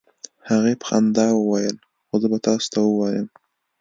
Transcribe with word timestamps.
هغې 0.49 0.73
په 0.79 0.85
خندا 0.89 1.27
وویل: 1.35 1.77
"خو 2.07 2.15
زه 2.21 2.27
به 2.31 2.37
تاسو 2.47 2.67
ته 2.73 2.79
ووایم، 2.83 3.27